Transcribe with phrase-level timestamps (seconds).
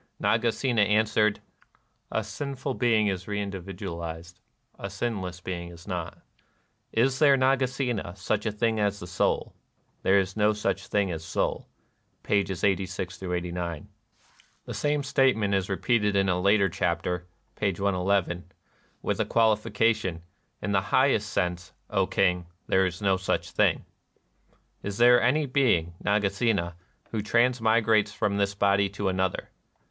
[0.19, 1.41] "Naga sena answered:"
[2.11, 4.39] A sinful being is reindividual ized;
[4.79, 6.21] a sinless one is not." (p.
[6.95, 9.53] 50.)" Is there, Nagasena, such a thing as the soul?""
[10.01, 11.67] There is no such thing as soul."
[12.23, 12.63] (pp.
[12.63, 13.89] 86 89.)
[14.65, 17.69] [The same statement is repeated in a later chapter (p.
[17.69, 18.23] Ill),
[19.03, 20.21] with a qualification: ^^
[20.63, 23.85] In the highest sense, O King, there is no such thing."]"
[24.81, 26.73] Is there any being, Nagasena,
[27.11, 29.51] who transmi grates from this body to another